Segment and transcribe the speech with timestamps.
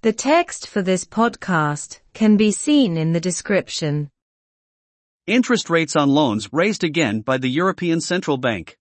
[0.00, 4.10] The text for this podcast can be seen in the description.
[5.26, 8.76] Interest rates on loans raised again by the European Central Bank.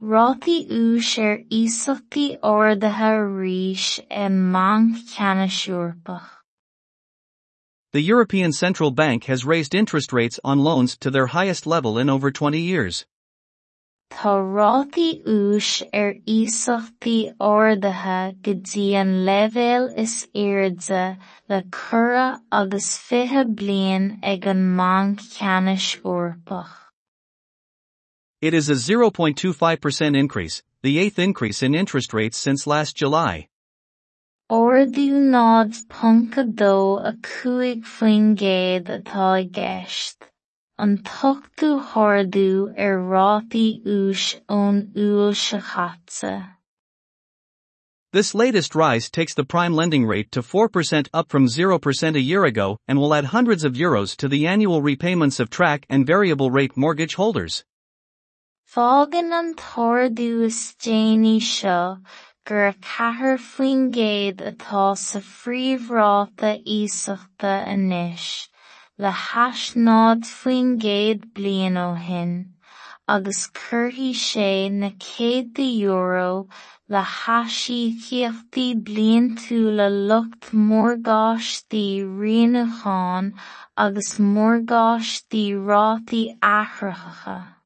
[0.00, 6.22] Rátaí ús ar iasachtaí ordaithe arís i mbanc Ceannas
[7.92, 12.08] The European Central Bank has raised interest rates on loans to their highest level in
[12.08, 13.04] over 20 years.
[14.10, 21.18] Tá rátaí ús ar er iasachtaí ordaithe go dtí an leibhéal is airde
[21.48, 26.74] le cura agus fiche bliain ag an mbanc Ceannais Eorpach.
[28.40, 33.48] It is a 0.25% increase, the eighth increase in interest rates since last July.
[34.50, 40.30] Ordú nád punca dó a cúig faoin gcéad atá i gceist.
[40.78, 44.92] An tuchtú thordú ar rátaí ús ón.
[48.12, 52.44] This latest rise takes the prime lending rate to 4% up from 0% a year
[52.44, 56.50] ago and will add hundreds of euros to the annual repayments of track and variable
[56.50, 57.64] rate mortgage holders.
[58.70, 62.02] Fágann an tordú is déanaí seo
[62.44, 66.60] gur ceathair faoin gcéad atá sa phríomhráta
[67.66, 68.48] anois,
[68.98, 72.30] le haisnáid faoin gcéad bliain ó shin,
[73.06, 76.48] agus curthaí sé na céad de euro
[76.88, 81.84] le haisíochtaí bliantúla lucht mórgáistí
[82.20, 83.34] rianúcháin
[83.76, 87.56] agus mórgáistí rátaí athracha.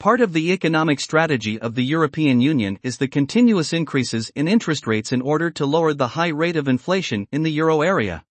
[0.00, 4.88] Part of the economic strategy of the European Union is the continuous increases in interest
[4.88, 8.24] rates in order to lower the high rate of inflation in the euro area.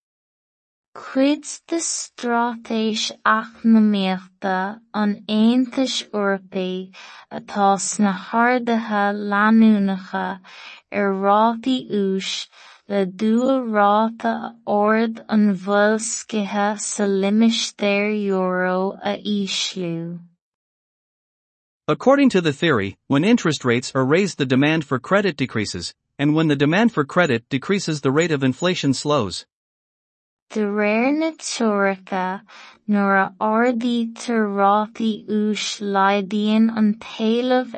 [0.98, 6.92] Cuid de strátéis eacnamaíochta an Aontais Eorpaí
[7.30, 10.40] atá sna hardaithe leanúnacha
[10.90, 12.48] ar rátaí ús
[12.88, 20.18] le dúlráta ord an bhfuilscithe sa limistéir euro a ísliú.
[21.86, 26.34] According to the theory, when interest rates are raised the demand for credit decreases, and
[26.34, 29.46] when the demand for credit decreases the rate of inflation slows.
[32.88, 33.32] Nuair a
[35.28, 35.80] ús
[36.74, 36.94] an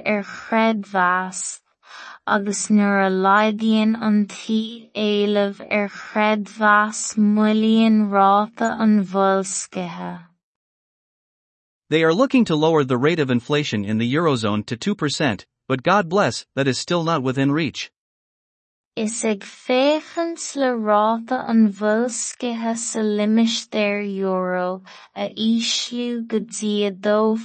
[0.06, 0.24] ar
[2.26, 3.10] agus nuair a
[4.00, 5.88] an tí éilimh ar
[8.08, 10.20] ráta an.
[11.88, 15.82] They are looking to lower the rate of inflation in the Eurozone to 2%, but
[15.82, 17.90] God bless, that is still not within reach.
[18.96, 19.44] Is ag
[20.56, 20.74] le
[21.48, 23.00] an bhfuilscithe sa
[24.02, 24.82] euro
[25.14, 25.28] a
[26.26, 27.38] go dtí dó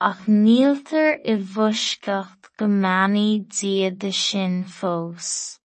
[0.00, 2.24] ach i
[2.56, 5.58] go mbeanaí diaide sin fós.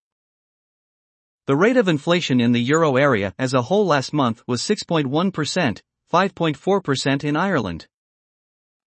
[1.45, 5.81] The rate of inflation in the euro area as a whole last month was 6.1%,
[6.11, 7.87] 5.4% in Ireland.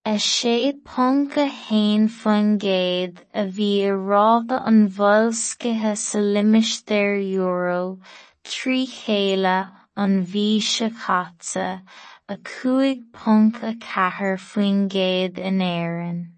[0.06, 7.99] A sé punca hain fan géad a bhí i ráta an bhfuilscithe sa limistéir euro
[8.43, 11.83] trí chéile an bhí se chaite
[12.31, 16.32] a cúig punca ceathair faoin géad in éireann.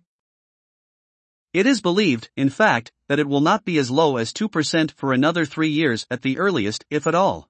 [1.53, 5.13] It is believed, in fact, that it will not be as low as 2% for
[5.13, 7.49] another three years at the earliest, if at all.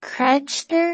[0.00, 0.91] Creidtear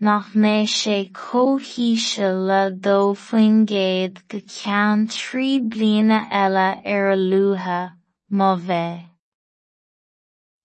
[0.00, 7.16] nach mbeidh sé comhthíse le dó faoin gcéad go ceann trí bliana eile ar a
[7.16, 7.92] luatha,
[8.30, 9.08] má bheith.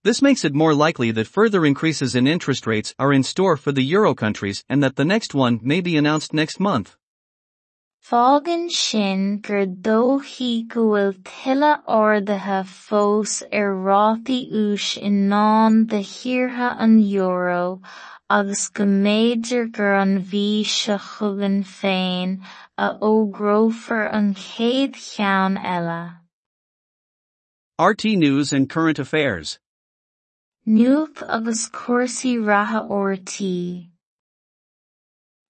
[0.03, 3.71] This makes it more likely that further increases in interest rates are in store for
[3.71, 6.95] the euro countries and that the next one may be announced next month.
[8.07, 15.99] Fágann sin gur dóthaí go bhfuil tuilleadh ordaithe fós ar rátaí ús in ann de
[16.11, 17.81] thíortha an euro
[18.37, 22.37] agus go méidir gur an bhí seo chugainn féin
[22.85, 25.99] a ógrófar an chéad cheann eile.
[27.89, 29.59] RTÉ News and Current Affairs.
[30.65, 33.89] Nuacht agus cuasaí ratha ortaí.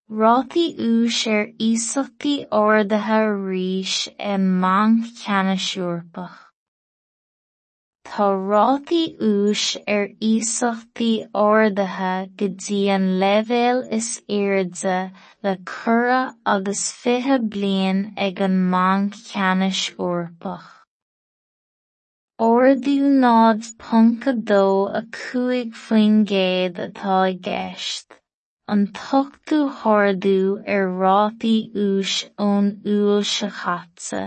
[0.09, 6.38] Rátaí ús ar iasachtaí ordaithe arís i mbanc Ceannas Eorpach.
[8.07, 9.63] Tá rátaí ús
[9.95, 11.09] ar iasachtaí
[11.42, 15.12] ordaithe go dtí an leibhéal is airde
[15.44, 20.69] le cura agus fiche bliain ag an mbanc Ceannas Eorpach.
[22.39, 22.95] Ordú
[23.25, 28.21] nád punca dó a cúig faoin gcéad atá i gceist.
[28.73, 32.15] An tuchtú thordú ar rátaí ús
[32.45, 34.23] ón úll sa chaite.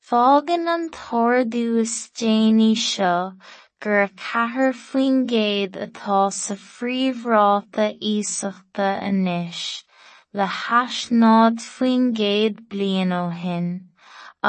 [0.00, 3.36] Fágann an tordú is déanaí seo
[3.84, 9.84] gur cathair faoin gcéad atá sa phríomhráta íosachta anois,
[10.32, 13.68] le haisneáid faoin gcéad bliain ó shin,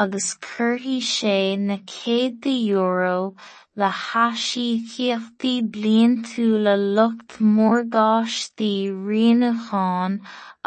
[0.00, 3.34] agus curthaigh sé na céad euro
[3.80, 8.72] le haisíochtaí bliantúla lucht mórgáistí
[9.06, 10.18] rianúcháin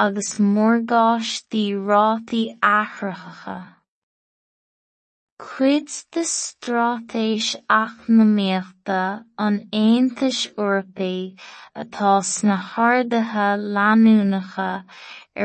[0.05, 2.41] agus mórgáistí rátaí
[2.77, 3.57] athracha.
[5.45, 7.47] Cuid de strátéis
[7.77, 8.99] eacnamaíochta
[9.45, 11.37] an Aontais Eorpaí
[11.83, 13.47] atá sna hardaithe
[13.77, 14.71] leanúnacha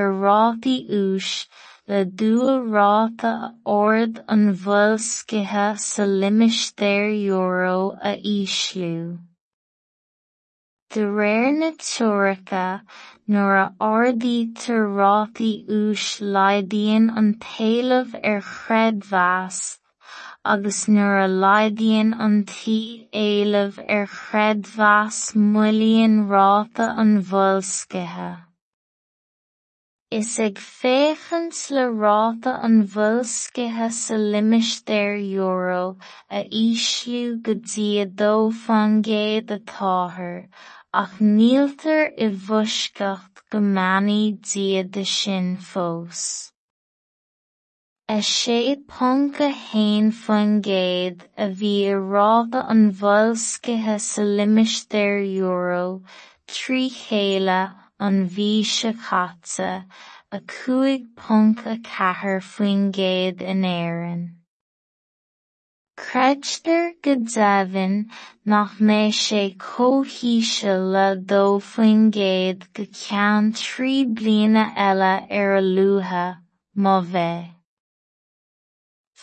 [0.00, 1.31] ar rátaí ús
[1.86, 3.32] le dúlráta
[3.66, 9.19] ord an bhfuil scithe sa limistéar euro a ísliú.
[10.94, 12.64] De réir na teoirice
[13.28, 19.60] nuair a ordaí tar-rátaí ús laidíonn an talamh ar chreid mheas
[20.54, 22.78] agus nuair a laidíonn antí
[23.26, 25.20] éilimh ar chreid mheas
[25.52, 28.32] muillíonn ráta an bhfuil scithe.
[30.16, 35.96] Is ag féachans le ráta an bhfuilscithe sa limistéir euro
[36.38, 40.38] a ísliú go dtí a dó fan géad a táthair
[41.02, 44.22] ach níltar i bhuisceacht go mbeannaí
[44.52, 46.22] diaide sin fós.
[48.19, 48.58] Is sé
[48.96, 55.87] punca haon faoin gcéad a bhí i ráta an bhfuilscithe sa limistéir euro
[56.46, 57.64] trí chéile
[57.99, 59.85] an mhíse chaite
[60.32, 64.25] a cúig punca ceathair faoin gcéad in éireann.
[65.96, 67.96] Creidtear go deimhin
[68.44, 75.62] nach mbeidh sé comhthíse le dó faoin gcéad go ceann trí bliana eile ar a
[75.62, 76.26] luatha,
[76.76, 77.53] má bheith.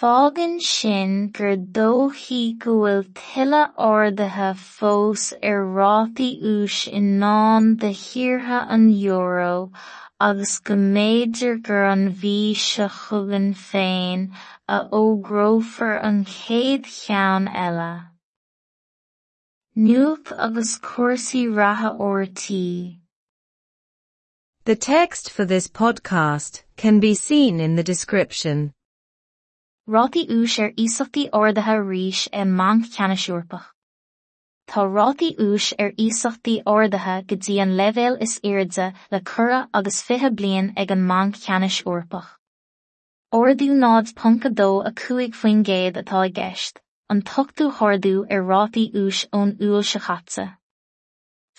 [0.02, 7.92] Fágann sin gur dóichí go bhfuil tuilleadh ordaithe fós ar rátaí ús in ann de
[8.00, 9.52] thíortha an euro
[10.30, 14.26] agus go méidir gur an chugainn féin
[14.80, 17.94] a ógrófar an chéad cheann eile.
[19.86, 23.00] Nuacht agus cuasaí ratha ortaí.
[24.66, 28.72] The text for this podcast can be seen in the description.
[29.90, 33.24] Rátaí ús ar iasachtaí ordaithe arís i mbanc ceannais
[34.70, 40.04] Tá rátaí ús ar iasachtaí ordaithe go dtí an leibhéal is airde le cura agus
[40.04, 42.30] fiche bliain ag an mbanc ceannais uirpach.
[43.34, 46.78] Ordú nád punca dó a cuaig faoin géad atá i gceist,
[47.10, 50.61] an tuchtú thordú ar rátaí ús ón úil se chatsa.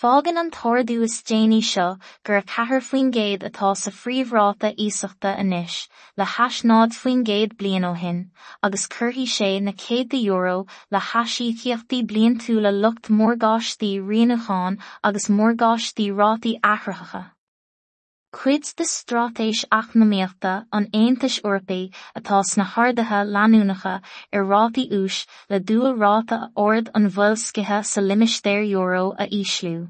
[0.03, 1.83] Fágann an tordú is déanaí seo
[2.29, 5.77] gur cethir faoin géad atá sa phríomhráta íosachta anois
[6.17, 8.19] le haisnáid faoin géad blian ó shin,
[8.61, 10.57] agus curthaigh sé na céad euro
[10.91, 17.23] le haisíochtaí blian tú le lucht mórgáistí rianúcháin agus mórgáistí rátaí athracha.
[18.33, 24.01] Cuid de strátéis eacnamaíochta an Aontais Eorpaí atá sna hardaithe leanúnacha
[24.33, 25.17] ar rátaí ús
[25.51, 29.85] le dúlráta ord an bhfuilscithe sa limistéir euro a ísliú.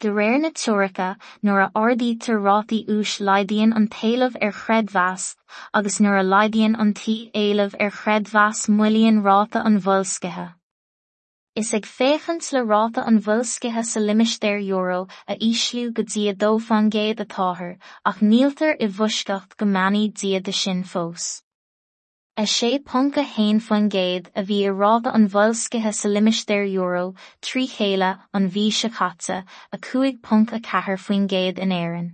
[0.00, 1.08] De réir na teoirice
[1.42, 5.34] nuair a ardítear rátaí ús laghdíonn an taobh ar chreidmheas
[5.72, 10.50] agus nuair a laghdíonn an tí éilimh ar chreidmheas muilíonn ráta an bhfuilscithe.
[11.60, 14.98] is ag féchant le ráta an bhfuilcithe sa limistéir euro
[15.32, 17.72] a ísliú go dia dófan géad atáthair
[18.10, 21.26] ach níltar i bhuiscacht go manaí dia de sin fós.
[22.42, 27.02] A sé ponca hain fan géad a bhí i ráda an bhilcithe sa limistéir euro
[27.48, 28.08] trí chéile
[28.40, 32.06] an bhí se chatta a cuaig pont a cethir faoin géad in éan.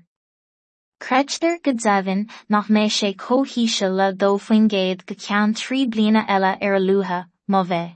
[0.98, 6.52] Creidir go dehann nach mé sé cóhíise le dófaoin géad go cean trí bliana eile
[6.60, 7.94] ar a luúthe má bheith.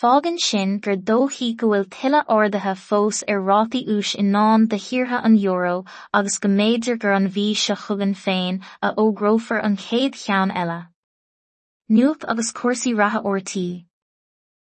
[0.00, 4.78] Fágann sin gur dóchaí go bhfuil tuile ordaithe fós ar rátaí ús in náin de
[4.84, 5.72] thiortha an euro
[6.18, 10.78] agus go méidir gur an bhí se chugann féin a ógrófar an chéad cheann eile.
[11.90, 13.66] Nuacht agus cuasaí ratha ortaí.